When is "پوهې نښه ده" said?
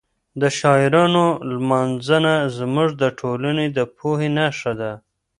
3.97-4.91